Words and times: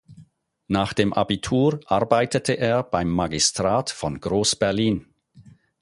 Nach 0.67 0.93
dem 0.93 1.13
Abitur 1.13 1.79
arbeitete 1.85 2.53
er 2.57 2.81
beim 2.81 3.07
Magistrat 3.07 3.91
von 3.91 4.19
Groß-Berlin. 4.19 5.05